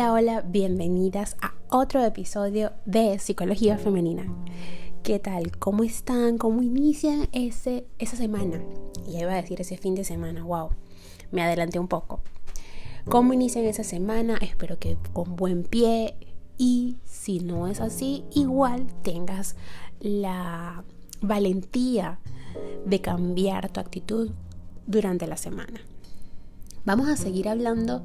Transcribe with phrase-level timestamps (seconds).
[0.00, 4.24] Hola, hola, bienvenidas a otro episodio de Psicología Femenina.
[5.02, 5.58] ¿Qué tal?
[5.58, 6.38] ¿Cómo están?
[6.38, 8.62] ¿Cómo inician ese, esa semana?
[9.06, 10.70] Ya iba a decir ese fin de semana, wow,
[11.32, 12.22] me adelanté un poco.
[13.10, 14.38] ¿Cómo inician esa semana?
[14.40, 16.16] Espero que con buen pie
[16.56, 19.54] y si no es así, igual tengas
[20.00, 20.82] la
[21.20, 22.20] valentía
[22.86, 24.30] de cambiar tu actitud
[24.86, 25.82] durante la semana.
[26.86, 28.00] Vamos a seguir hablando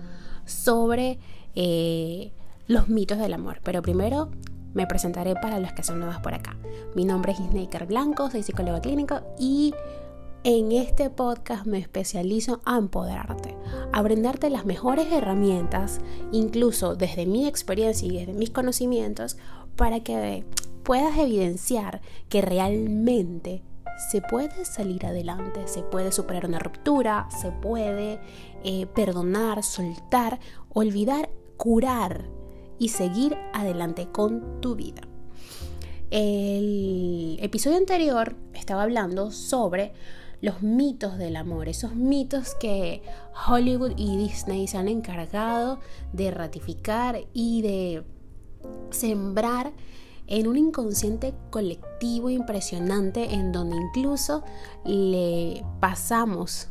[0.46, 1.20] sobre
[1.56, 2.32] eh,
[2.68, 3.60] los mitos del amor.
[3.64, 4.30] Pero primero
[4.74, 6.58] me presentaré para los que son nuevas por acá.
[6.96, 9.74] Mi nombre es Isneiker Blanco, soy psicólogo clínico y
[10.44, 13.58] en este podcast me especializo a empoderarte,
[13.92, 19.38] a brindarte las mejores herramientas, incluso desde mi experiencia y desde mis conocimientos,
[19.76, 20.46] para que
[20.84, 23.64] puedas evidenciar que realmente
[24.12, 28.20] se puede salir adelante, se puede superar una ruptura, se puede
[28.64, 32.30] eh, perdonar, soltar, olvidar, curar
[32.80, 35.02] y seguir adelante con tu vida.
[36.12, 39.94] El episodio anterior estaba hablando sobre
[40.42, 43.02] los mitos del amor, esos mitos que
[43.48, 45.80] Hollywood y Disney se han encargado
[46.14, 48.04] de ratificar y de
[48.92, 49.74] sembrar
[50.28, 54.44] en un inconsciente colectivo impresionante en donde incluso
[54.84, 56.70] le pasamos,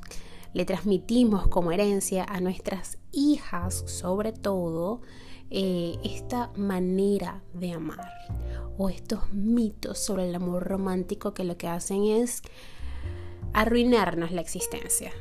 [0.54, 5.02] le transmitimos como herencia a nuestras hijas, sobre todo,
[5.50, 8.10] eh, esta manera de amar
[8.78, 12.42] o estos mitos sobre el amor romántico que lo que hacen es
[13.52, 15.12] arruinarnos la existencia.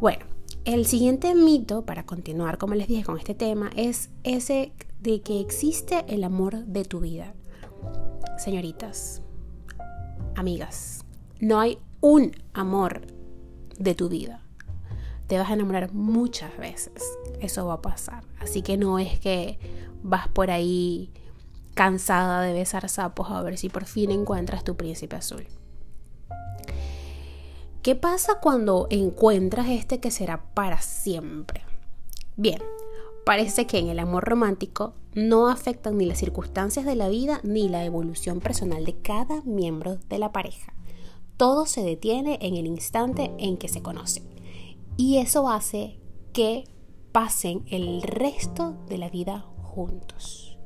[0.00, 0.24] Bueno,
[0.64, 5.40] el siguiente mito, para continuar, como les dije, con este tema, es ese de que
[5.40, 7.34] existe el amor de tu vida.
[8.38, 9.22] Señoritas,
[10.36, 11.04] amigas,
[11.40, 13.17] no hay un amor
[13.78, 14.42] de tu vida.
[15.26, 17.02] Te vas a enamorar muchas veces.
[17.40, 18.24] Eso va a pasar.
[18.40, 19.58] Así que no es que
[20.02, 21.10] vas por ahí
[21.74, 25.46] cansada de besar sapos a ver si por fin encuentras tu príncipe azul.
[27.82, 31.62] ¿Qué pasa cuando encuentras este que será para siempre?
[32.36, 32.60] Bien,
[33.28, 37.68] Parece que en el amor romántico no afectan ni las circunstancias de la vida ni
[37.68, 40.72] la evolución personal de cada miembro de la pareja.
[41.38, 44.24] Todo se detiene en el instante en que se conocen.
[44.98, 45.98] Y eso hace
[46.34, 46.64] que
[47.10, 50.58] pasen el resto de la vida juntos.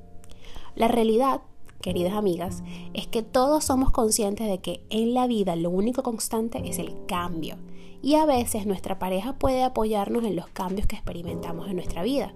[0.74, 1.42] La realidad,
[1.80, 6.68] queridas amigas, es que todos somos conscientes de que en la vida lo único constante
[6.68, 7.56] es el cambio.
[8.02, 12.34] Y a veces nuestra pareja puede apoyarnos en los cambios que experimentamos en nuestra vida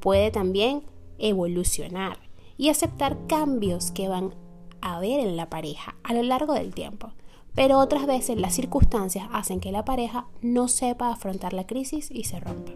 [0.00, 0.82] puede también
[1.18, 2.18] evolucionar
[2.56, 4.34] y aceptar cambios que van
[4.80, 7.12] a haber en la pareja a lo largo del tiempo.
[7.60, 12.24] Pero otras veces las circunstancias hacen que la pareja no sepa afrontar la crisis y
[12.24, 12.72] se rompa.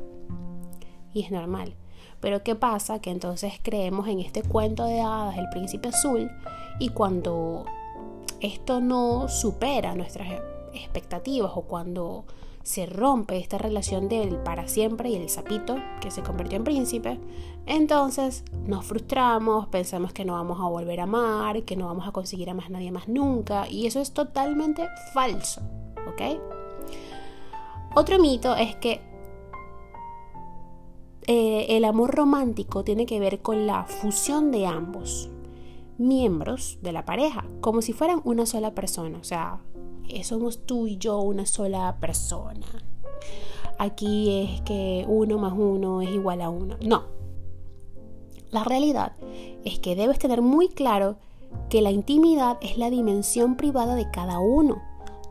[1.14, 1.74] Y es normal.
[2.20, 2.98] Pero ¿qué pasa?
[2.98, 6.30] Que entonces creemos en este cuento de hadas del príncipe azul
[6.78, 7.64] y cuando
[8.40, 10.28] esto no supera nuestras
[10.74, 12.26] expectativas o cuando
[12.64, 17.20] se rompe esta relación del para siempre y el sapito que se convirtió en príncipe,
[17.66, 22.12] entonces nos frustramos, pensamos que no vamos a volver a amar, que no vamos a
[22.12, 25.60] conseguir a más nadie más nunca, y eso es totalmente falso,
[26.08, 26.40] ¿ok?
[27.94, 29.02] Otro mito es que
[31.26, 35.30] eh, el amor romántico tiene que ver con la fusión de ambos
[35.98, 39.60] miembros de la pareja, como si fueran una sola persona, o sea,
[40.24, 42.66] somos tú y yo una sola persona.
[43.78, 46.76] Aquí es que uno más uno es igual a uno.
[46.80, 47.04] No.
[48.50, 49.12] La realidad
[49.64, 51.16] es que debes tener muy claro
[51.68, 54.82] que la intimidad es la dimensión privada de cada uno.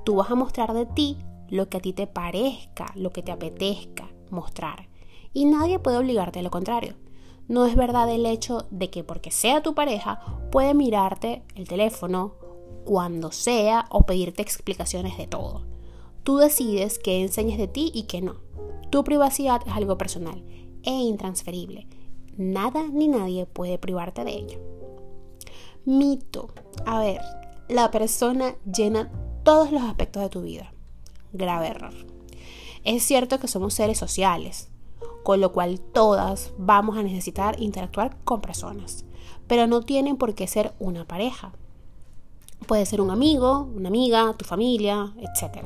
[0.04, 1.18] Tú vas a mostrar de ti
[1.50, 4.90] lo que a ti te parezca, lo que te apetezca mostrar.
[5.32, 6.96] Y nadie puede obligarte a lo contrario.
[7.48, 10.20] No es verdad el hecho de que porque sea tu pareja
[10.52, 12.36] puede mirarte el teléfono
[12.86, 15.66] cuando sea o pedirte explicaciones de todo.
[16.24, 18.36] Tú decides qué enseñes de ti y qué no.
[18.90, 20.44] Tu privacidad es algo personal
[20.84, 21.88] e intransferible.
[22.38, 24.60] Nada ni nadie puede privarte de ello.
[25.86, 26.50] Mito.
[26.86, 27.22] A ver,
[27.68, 29.12] la persona llena
[29.44, 30.74] todos los aspectos de tu vida.
[31.34, 31.94] Grave error.
[32.84, 34.70] Es cierto que somos seres sociales,
[35.24, 39.06] con lo cual todas vamos a necesitar interactuar con personas,
[39.48, 41.54] pero no tienen por qué ser una pareja.
[42.68, 45.64] Puede ser un amigo, una amiga, tu familia, etc.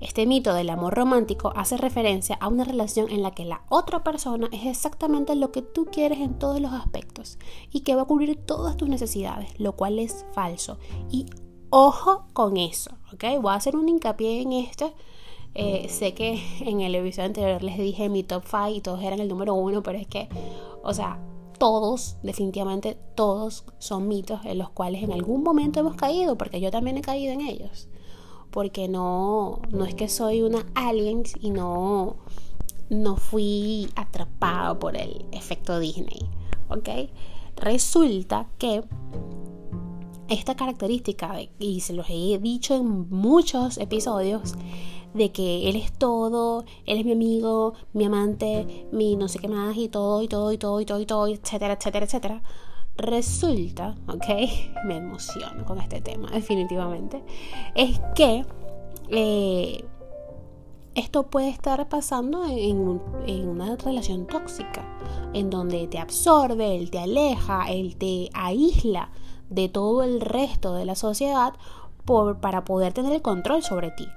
[0.00, 4.04] Este mito del amor romántico hace referencia a una relación en la que la otra
[4.04, 7.38] persona es exactamente lo que tú quieres en todos los aspectos
[7.72, 10.78] y que va a cubrir todas tus necesidades, lo cual es falso.
[11.10, 11.26] Y
[11.70, 13.40] ojo con eso, ¿ok?
[13.40, 14.92] Voy a hacer un hincapié en este
[15.54, 19.18] Eh, sé que en el episodio anterior les dije mi top 5 y todos eran
[19.18, 20.28] el número uno, pero es que,
[20.84, 21.18] o sea,
[21.58, 26.70] todos, definitivamente todos son mitos en los cuales en algún momento hemos caído, porque yo
[26.70, 27.88] también he caído en ellos.
[28.50, 32.16] Porque no, no es que soy una alien y no,
[32.88, 36.28] no fui atrapado por el efecto Disney.
[36.70, 36.88] ¿Ok?
[37.56, 38.84] Resulta que
[40.28, 44.54] esta característica, y se los he dicho en muchos episodios,
[45.14, 49.48] de que él es todo, él es mi amigo, mi amante, mi no sé qué
[49.48, 52.42] más, y todo, y todo, y todo, y todo, y todo, etcétera, etcétera, etcétera.
[52.96, 54.26] Resulta, ok,
[54.84, 57.22] me emociono con este tema, definitivamente,
[57.74, 58.44] es que
[59.10, 59.84] eh,
[60.98, 63.00] esto puede estar pasando en,
[63.48, 64.84] una relación tóxica,
[65.32, 69.12] en donde te absorbe, él te aleja, él te aísla
[69.48, 71.54] de todo el resto de la sociedad
[72.40, 74.08] para poder tener el control sobre ti.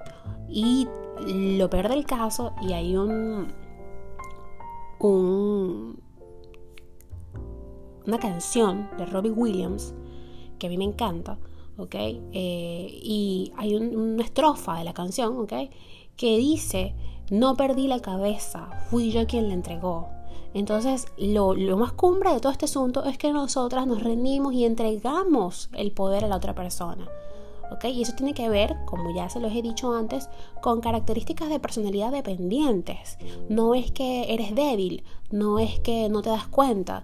[0.52, 0.88] Y
[1.26, 3.54] lo peor del caso, y hay un,
[5.00, 6.02] un
[8.06, 9.94] una canción de Robbie Williams
[10.60, 11.38] que a mí me encanta,
[11.78, 11.96] ¿ok?
[11.96, 15.54] Eh, y hay una estrofa de la canción, ¿ok?
[16.16, 16.96] Que dice,
[17.30, 20.10] no perdí la cabeza, fui yo quien la entregó.
[20.54, 24.66] Entonces, lo, lo, más cumbre de todo este asunto es que nosotras nos rendimos y
[24.66, 27.08] entregamos el poder a la otra persona.
[27.84, 30.30] Y eso tiene que ver, como ya se los he dicho antes,
[30.62, 33.18] con características de personalidad dependientes.
[33.50, 37.04] No es que eres débil, no es que no te das cuenta,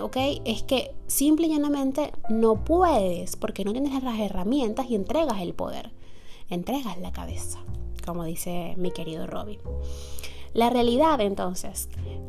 [0.00, 0.16] ¿ok?
[0.44, 5.54] Es que simple y llanamente no puedes porque no tienes las herramientas y entregas el
[5.54, 5.92] poder,
[6.50, 7.60] entregas la cabeza,
[8.04, 9.60] como dice mi querido Robbie.
[10.54, 11.88] La realidad entonces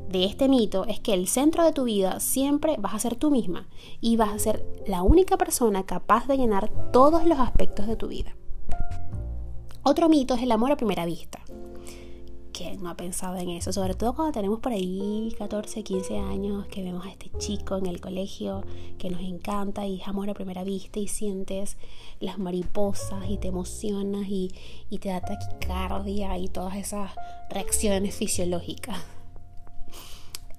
[0.10, 3.32] de este mito es que el centro de tu vida siempre vas a ser tú
[3.32, 3.68] misma
[4.00, 8.08] y vas a ser la única persona capaz de llenar todos los aspectos de tu
[8.08, 8.36] vida.
[9.82, 11.40] Otro mito es el amor a primera vista.
[12.54, 13.74] ¿Quién no ha pensado en eso?
[13.74, 17.88] Sobre todo cuando tenemos por ahí 14, 15 años, que vemos a este chico en
[17.88, 18.64] el colegio
[19.00, 21.78] que nos encanta y es amor a primera vista y sientes
[22.20, 24.52] las mariposas y te emocionas y,
[25.02, 27.12] te da taquicardia y todas esas
[27.50, 28.98] reacciones fisiológicas.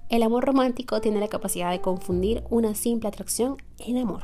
[0.09, 4.23] El amor romántico tiene la capacidad de confundir una simple atracción en amor.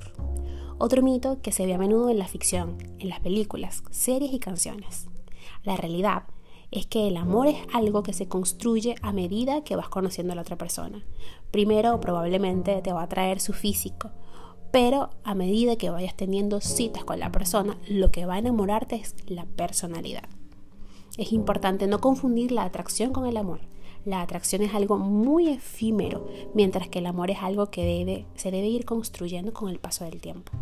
[0.77, 4.39] Otro mito que se ve a menudo en la ficción, en las películas, series y
[4.39, 5.07] canciones.
[5.63, 6.23] La realidad
[6.71, 10.35] es que el amor es algo que se construye a medida que vas conociendo a
[10.35, 11.03] la otra persona.
[11.51, 14.09] Primero probablemente te va a traer su físico,
[14.71, 18.95] pero a medida que vayas teniendo citas con la persona, lo que va a enamorarte
[18.95, 20.23] es la personalidad.
[21.17, 23.59] Es importante no confundir la atracción con el amor.
[24.05, 26.25] La atracción es algo muy efímero,
[26.55, 30.05] mientras que el amor es algo que debe, se debe ir construyendo con el paso
[30.05, 30.53] del tiempo.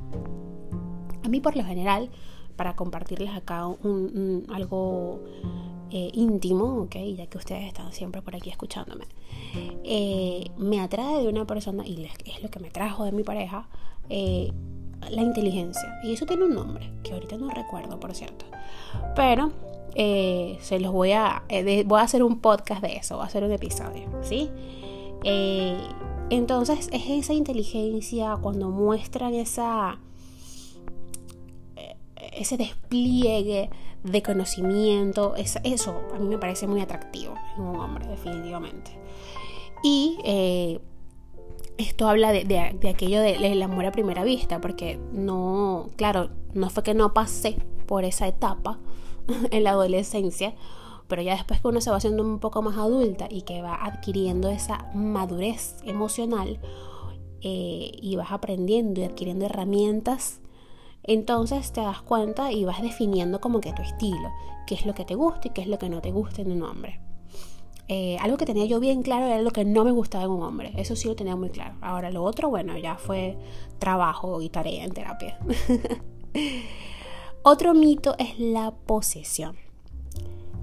[1.23, 2.09] A mí por lo general,
[2.55, 5.23] para compartirles acá un, algo
[5.91, 9.05] eh, íntimo, okay, ya que ustedes están siempre por aquí escuchándome,
[9.83, 13.67] eh, me atrae de una persona, y es lo que me trajo de mi pareja,
[14.09, 14.51] eh,
[15.09, 15.99] la inteligencia.
[16.03, 18.45] Y eso tiene un nombre, que ahorita no recuerdo, por cierto.
[19.15, 19.51] Pero
[19.95, 21.43] se los voy a,
[21.85, 24.49] voy a hacer un podcast de eso, voy a hacer un episodio, ¿sí?
[26.29, 29.99] entonces es esa inteligencia cuando muestran esa
[32.39, 33.69] ese despliegue
[34.03, 35.59] de conocimiento, eso
[36.13, 38.91] a mí me parece muy atractivo en un hombre, definitivamente.
[39.83, 40.79] Y eh,
[41.77, 46.93] esto habla de, aquello del amor a primera vista, porque no, claro, no fue que
[46.93, 48.79] no pasé por esa etapa
[49.51, 50.55] en la adolescencia,
[51.07, 53.75] pero ya después que uno se va haciendo un poco más adulta y que va
[53.83, 56.59] adquiriendo esa madurez emocional
[57.41, 60.41] eh, y vas aprendiendo y adquiriendo herramientas
[61.03, 64.29] entonces te das cuenta y vas definiendo como que tu estilo,
[64.67, 66.51] qué es lo que te gusta y qué es lo que no te gusta en
[66.51, 66.99] un hombre.
[67.87, 70.43] Eh, algo que tenía yo bien claro era lo que no me gustaba en un
[70.43, 71.75] hombre, eso sí lo tenía muy claro.
[71.81, 73.37] Ahora lo otro, bueno, ya fue
[73.79, 75.39] trabajo y tarea en terapia.
[77.41, 79.55] otro mito es la posesión.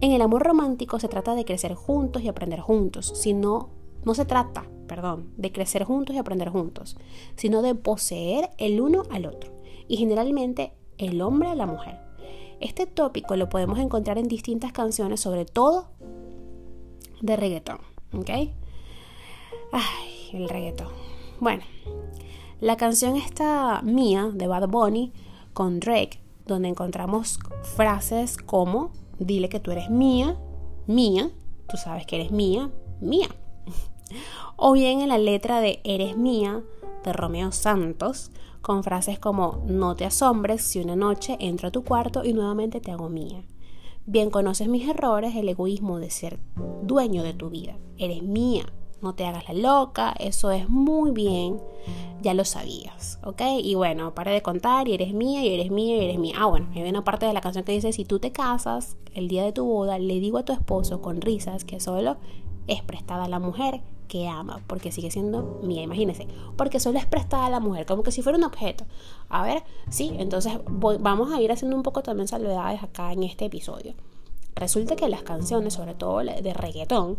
[0.00, 3.71] En el amor romántico se trata de crecer juntos y aprender juntos, sino
[4.05, 6.97] no se trata, perdón, de crecer juntos y aprender juntos,
[7.35, 9.55] sino de poseer el uno al otro
[9.88, 12.00] y generalmente el hombre a la mujer.
[12.61, 15.88] Este tópico lo podemos encontrar en distintas canciones, sobre todo
[17.21, 17.78] de reggaetón.
[18.14, 18.31] ¿Ok?
[19.73, 20.88] Ay, el reggaetón.
[21.40, 21.64] Bueno,
[22.61, 25.12] la canción está mía de Bad Bunny
[25.52, 27.38] con Drake, donde encontramos
[27.76, 30.38] frases como: Dile que tú eres mía,
[30.87, 31.31] mía,
[31.69, 33.28] tú sabes que eres mía, mía.
[34.59, 36.62] O bien en la letra de Eres mía
[37.06, 41.84] de Romeo Santos, con frases como no te asombres si una noche entro a tu
[41.84, 43.42] cuarto y nuevamente te hago mía.
[44.04, 46.38] Bien conoces mis errores, el egoísmo de ser
[46.82, 47.76] dueño de tu vida.
[47.96, 48.66] Eres mía,
[49.00, 51.60] no te hagas la loca, eso es muy bien,
[52.22, 53.42] ya lo sabías, ¿ok?
[53.62, 56.34] Y bueno, para de contar y eres mía y eres mía y eres mía.
[56.38, 59.28] Ah, bueno, hay una parte de la canción que dice, si tú te casas el
[59.28, 62.16] día de tu boda, le digo a tu esposo con risas que solo
[62.66, 67.46] es prestada la mujer que ama, porque sigue siendo mía, imagínense, porque solo es prestada
[67.46, 68.84] a la mujer, como que si fuera un objeto.
[69.28, 73.46] A ver, sí, entonces vamos a ir haciendo un poco también salvedades acá en este
[73.46, 73.94] episodio.
[74.54, 77.18] Resulta que las canciones, sobre todo de reggaetón,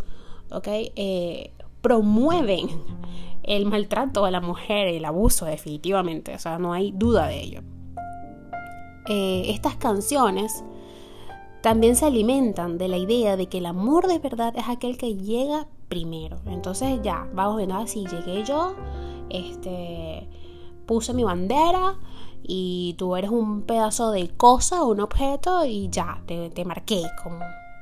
[0.52, 0.68] ¿ok?
[0.68, 1.52] Eh,
[1.82, 2.70] promueven
[3.44, 7.62] el maltrato a la mujer, el abuso definitivamente, o sea, no hay duda de ello.
[9.10, 10.64] Eh, estas canciones
[11.62, 15.16] también se alimentan de la idea de que el amor de verdad es aquel que
[15.16, 16.40] llega primero.
[16.46, 18.76] Entonces ya, vamos viendo así, llegué yo,
[19.30, 20.30] este,
[20.86, 21.96] puse mi bandera
[22.44, 27.40] y tú eres un pedazo de cosa, un objeto y ya, te, te marqué como,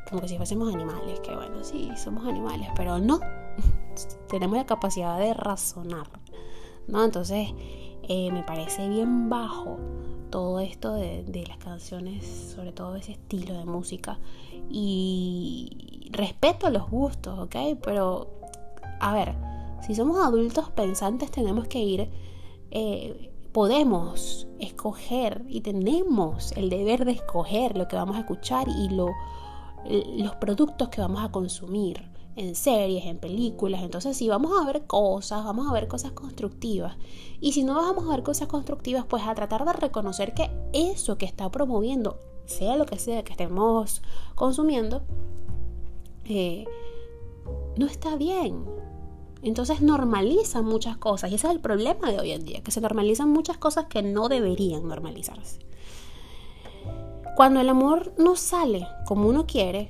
[0.09, 3.19] como que si fuésemos animales, que bueno, sí, somos animales, pero no,
[4.29, 6.07] tenemos la capacidad de razonar,
[6.87, 7.03] ¿no?
[7.03, 7.49] Entonces,
[8.03, 9.77] eh, me parece bien bajo
[10.29, 14.19] todo esto de, las canciones, sobre todo ese estilo de música.
[14.69, 17.55] Y respeto los gustos, ¿ok?
[17.83, 18.29] Pero,
[18.99, 19.35] a ver,
[19.85, 22.09] si somos adultos pensantes tenemos que ir,
[22.71, 28.89] eh, podemos escoger y tenemos el deber de escoger lo que vamos a escuchar y
[28.89, 29.11] lo,
[30.17, 33.81] los productos que vamos a consumir en series, en películas.
[33.83, 36.97] Entonces, si vamos a ver cosas, vamos a ver cosas constructivas.
[37.39, 41.17] Y si no vamos a ver cosas constructivas, pues a tratar de reconocer que eso
[41.17, 44.01] que está promoviendo, sea lo que sea que estemos
[44.35, 45.03] consumiendo,
[46.25, 46.65] eh,
[47.77, 48.65] no está bien.
[49.41, 51.31] Entonces normalizan muchas cosas.
[51.31, 54.01] Y ese es el problema de hoy en día, que se normalizan muchas cosas que
[54.01, 55.59] no deberían normalizarse.
[57.35, 59.89] Cuando el amor no sale como uno quiere,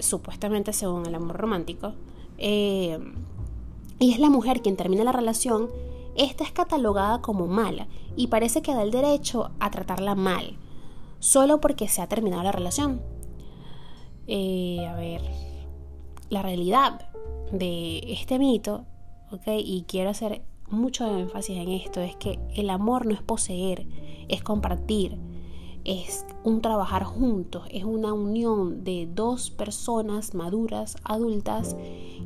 [0.00, 1.94] supuestamente según el amor romántico,
[2.38, 2.98] eh,
[3.98, 5.68] y es la mujer quien termina la relación,
[6.16, 10.56] esta es catalogada como mala y parece que da el derecho a tratarla mal,
[11.18, 13.00] solo porque se ha terminado la relación.
[14.26, 15.22] Eh, a ver,
[16.30, 17.08] la realidad
[17.52, 18.84] de este mito,
[19.32, 19.48] ¿ok?
[19.58, 23.86] Y quiero hacer mucho énfasis en esto, es que el amor no es poseer,
[24.28, 25.18] es compartir,
[25.84, 31.76] es un trabajar juntos, es una unión de dos personas maduras, adultas,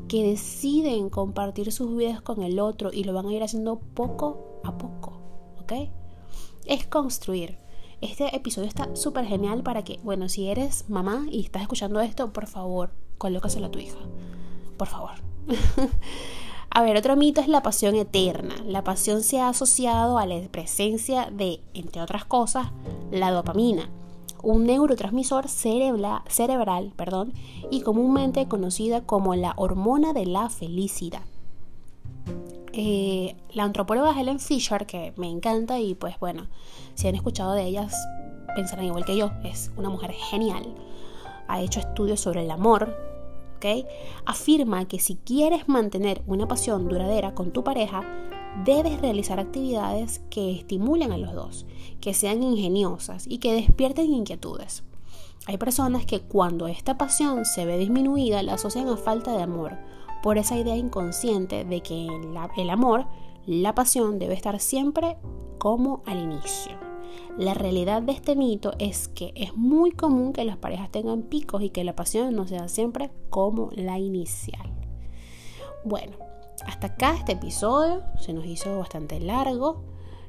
[0.08, 4.60] que deciden compartir sus vidas con el otro y lo van a ir haciendo poco
[4.64, 5.20] a poco,
[5.60, 5.72] ¿ok?
[6.66, 7.58] Es construir.
[8.00, 12.32] Este episodio está súper genial para que, bueno, si eres mamá y estás escuchando esto,
[12.32, 13.98] por favor, colócaselo a tu hija.
[14.76, 15.12] Por favor.
[16.76, 18.56] A ver, otro mito es la pasión eterna.
[18.66, 22.66] La pasión se ha asociado a la presencia de, entre otras cosas,
[23.12, 23.88] la dopamina,
[24.42, 27.32] un neurotransmisor cerebral, perdón,
[27.70, 31.22] y comúnmente conocida como la hormona de la felicidad.
[32.72, 36.48] Eh, la antropóloga Helen Fisher, que me encanta y pues bueno,
[36.94, 37.94] si han escuchado de ellas,
[38.56, 40.74] pensarán igual que yo, es una mujer genial.
[41.46, 43.13] Ha hecho estudios sobre el amor,
[44.26, 48.02] Afirma que si quieres mantener una pasión duradera con tu pareja,
[48.64, 51.66] debes realizar actividades que estimulen a los dos,
[52.00, 54.84] que sean ingeniosas y que despierten inquietudes.
[55.46, 59.78] Hay personas que cuando esta pasión se ve disminuida la asocian a falta de amor,
[60.22, 62.06] por esa idea inconsciente de que
[62.56, 63.06] el amor,
[63.46, 65.18] la pasión debe estar siempre
[65.58, 66.83] como al inicio.
[67.36, 71.62] La realidad de este mito es que es muy común que las parejas tengan picos
[71.62, 74.72] y que la pasión no sea siempre como la inicial.
[75.84, 76.16] Bueno,
[76.64, 79.84] hasta acá este episodio se nos hizo bastante largo,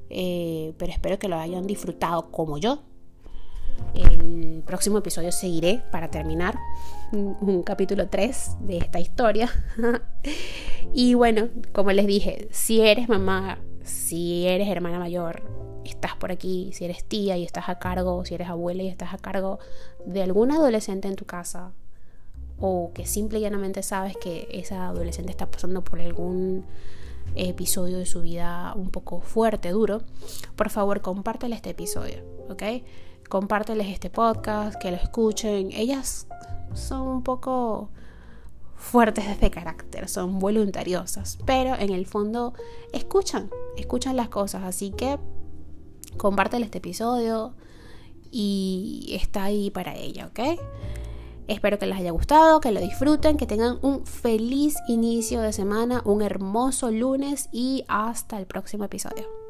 [0.09, 2.79] eh, pero espero que lo hayan disfrutado como yo.
[3.93, 6.57] El próximo episodio seguiré para terminar
[7.11, 9.49] un capítulo 3 de esta historia.
[10.93, 15.43] y bueno, como les dije, si eres mamá, si eres hermana mayor,
[15.85, 19.13] estás por aquí, si eres tía y estás a cargo, si eres abuela y estás
[19.13, 19.59] a cargo
[20.05, 21.71] de algún adolescente en tu casa,
[22.59, 26.65] o que simple y llanamente sabes que esa adolescente está pasando por algún
[27.35, 30.01] episodio de su vida un poco fuerte, duro,
[30.55, 32.63] por favor compártele este episodio, ¿ok?
[33.29, 35.71] Compárteles este podcast, que lo escuchen.
[35.71, 36.27] Ellas
[36.73, 37.89] son un poco
[38.75, 42.53] fuertes de carácter, son voluntariosas, pero en el fondo
[42.93, 45.17] escuchan, escuchan las cosas, así que
[46.17, 47.53] compártele este episodio
[48.31, 50.59] y está ahí para ella, ¿ok?
[51.47, 56.01] Espero que les haya gustado, que lo disfruten, que tengan un feliz inicio de semana,
[56.03, 59.44] un hermoso lunes y hasta el próximo episodio.